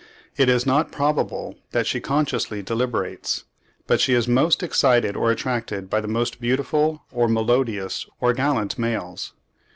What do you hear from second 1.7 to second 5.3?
that she consciously deliberates; but she is most excited or